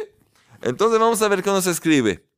[0.63, 2.31] Entonces vamos a ver qué nos escribe.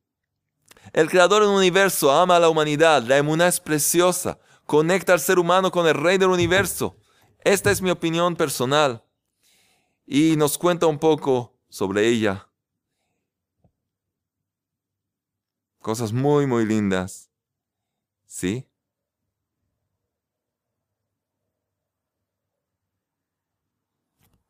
[0.91, 3.03] El creador del universo ama a la humanidad.
[3.03, 4.39] La emuná es preciosa.
[4.65, 6.97] Conecta al ser humano con el rey del universo.
[7.43, 9.05] Esta es mi opinión personal.
[10.07, 12.47] Y nos cuenta un poco sobre ella.
[15.81, 17.31] Cosas muy, muy lindas.
[18.27, 18.67] ¿Sí?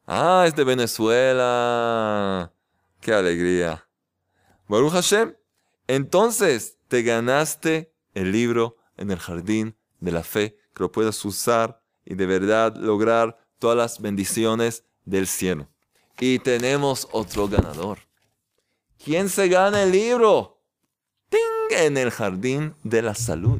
[0.05, 2.53] Ah, es de Venezuela.
[2.99, 3.87] ¡Qué alegría!
[4.67, 5.35] Baruch Hashem,
[5.87, 11.81] entonces te ganaste el libro en el jardín de la fe, que lo puedas usar
[12.03, 15.69] y de verdad lograr todas las bendiciones del cielo.
[16.19, 17.99] Y tenemos otro ganador.
[19.03, 20.60] ¿Quién se gana el libro?
[21.71, 23.59] En el jardín de la salud.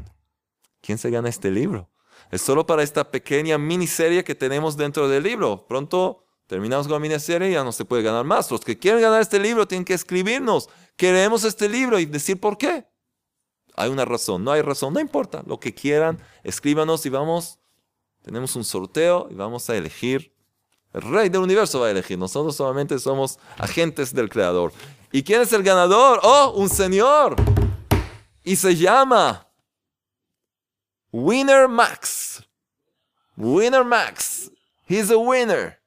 [0.82, 1.89] ¿Quién se gana este libro?
[2.32, 5.66] Es solo para esta pequeña miniserie que tenemos dentro del libro.
[5.68, 8.49] Pronto terminamos con la miniserie y ya no se puede ganar más.
[8.49, 10.70] Los que quieren ganar este libro tienen que escribirnos.
[10.95, 12.86] Queremos este libro y decir por qué.
[13.76, 15.43] Hay una razón, no hay razón, no importa.
[15.45, 17.59] Lo que quieran, escríbanos y vamos.
[18.22, 20.34] Tenemos un sorteo y vamos a elegir.
[20.93, 22.18] El rey del universo va a elegir.
[22.18, 24.74] Nosotros solamente somos agentes del creador.
[25.12, 26.20] ¿Y quién es el ganador?
[26.24, 27.36] Oh, un señor.
[28.43, 29.47] Y se llama
[31.11, 32.43] Winner Max.
[33.37, 34.51] Winner Max.
[34.87, 35.79] He's a winner.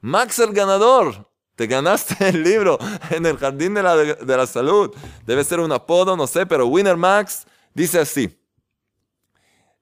[0.00, 1.28] Max el ganador.
[1.56, 2.78] Te ganaste el libro
[3.10, 4.94] en el jardín de la, de la salud.
[5.26, 8.38] Debe ser un apodo, no sé, pero Winner Max dice así.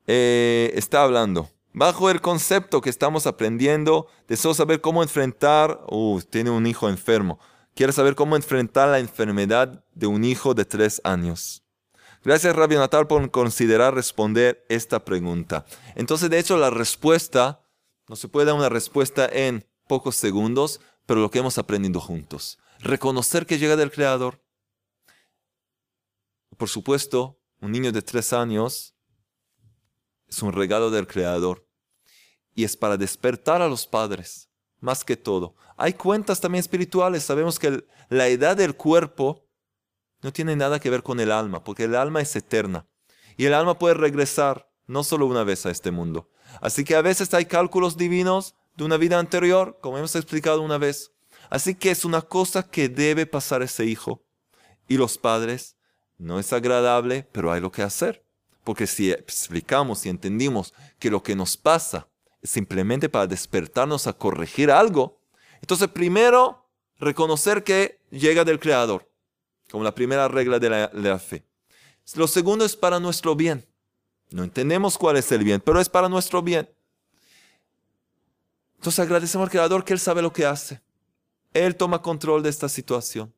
[0.06, 1.48] Eh, está hablando.
[1.72, 7.38] Bajo el concepto que estamos aprendiendo, deseo saber cómo enfrentar, uh, tiene un hijo enfermo,
[7.76, 11.62] quiere saber cómo enfrentar la enfermedad de un hijo de tres años.
[12.22, 15.64] Gracias, Rabbi Natal, por considerar responder esta pregunta.
[15.94, 17.62] Entonces, de hecho, la respuesta,
[18.08, 22.58] no se puede dar una respuesta en pocos segundos, pero lo que hemos aprendido juntos.
[22.80, 24.44] Reconocer que llega del Creador.
[26.58, 28.94] Por supuesto, un niño de tres años
[30.28, 31.66] es un regalo del Creador
[32.54, 35.54] y es para despertar a los padres, más que todo.
[35.78, 37.24] Hay cuentas también espirituales.
[37.24, 39.49] Sabemos que la edad del cuerpo
[40.22, 42.86] no tiene nada que ver con el alma, porque el alma es eterna
[43.36, 46.28] y el alma puede regresar no solo una vez a este mundo.
[46.60, 50.78] Así que a veces hay cálculos divinos de una vida anterior, como hemos explicado una
[50.78, 51.12] vez.
[51.48, 54.24] Así que es una cosa que debe pasar ese hijo.
[54.88, 55.76] Y los padres,
[56.18, 58.24] no es agradable, pero hay lo que hacer.
[58.64, 62.08] Porque si explicamos y entendimos que lo que nos pasa
[62.42, 65.20] es simplemente para despertarnos a corregir algo,
[65.60, 66.68] entonces primero
[66.98, 69.09] reconocer que llega del Creador,
[69.70, 71.44] como la primera regla de la, fe.
[72.14, 73.66] Lo segundo es para nuestro bien.
[74.30, 76.68] No entendemos cuál es el bien, pero es para nuestro bien.
[78.76, 80.80] Entonces agradecemos al Creador que Él sabe lo que hace.
[81.52, 83.32] Él toma control de esta situación.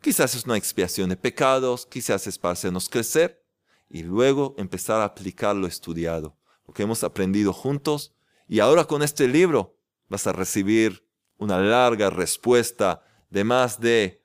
[0.00, 3.44] Quizás es una expiación de pecados, quizás es para hacernos crecer
[3.88, 6.36] y luego empezar a aplicar lo estudiado,
[6.66, 8.14] lo que hemos aprendido juntos.
[8.48, 9.76] Y ahora con este libro
[10.08, 11.06] vas a recibir
[11.38, 14.21] una larga respuesta de más de,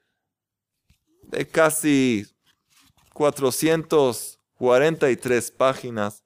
[1.27, 2.25] de casi
[3.13, 6.23] 443 páginas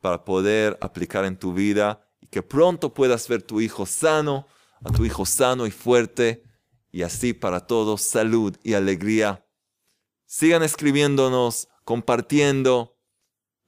[0.00, 4.46] para poder aplicar en tu vida que pronto puedas ver tu hijo sano,
[4.82, 6.44] a tu hijo sano y fuerte,
[6.90, 9.46] y así para todos salud y alegría.
[10.24, 12.96] Sigan escribiéndonos, compartiendo.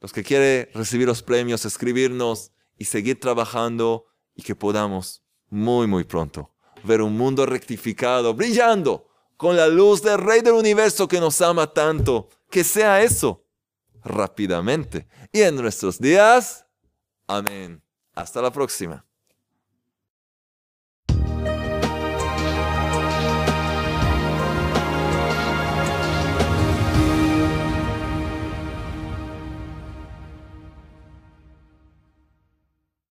[0.00, 6.04] Los que quieren recibir los premios, escribirnos y seguir trabajando y que podamos muy, muy
[6.04, 6.54] pronto
[6.84, 11.72] ver un mundo rectificado, brillando con la luz del Rey del Universo que nos ama
[11.72, 12.28] tanto.
[12.50, 13.44] Que sea eso
[14.04, 15.06] rápidamente.
[15.32, 16.66] Y en nuestros días,
[17.26, 17.82] amén.
[18.14, 19.04] Hasta la próxima.